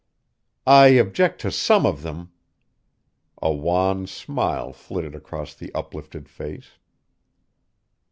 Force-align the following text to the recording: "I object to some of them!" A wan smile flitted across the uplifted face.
"I 0.65 0.87
object 0.99 1.41
to 1.41 1.51
some 1.51 1.85
of 1.85 2.01
them!" 2.01 2.31
A 3.39 3.53
wan 3.53 4.07
smile 4.07 4.73
flitted 4.73 5.13
across 5.13 5.53
the 5.53 5.71
uplifted 5.75 6.27
face. 6.27 6.79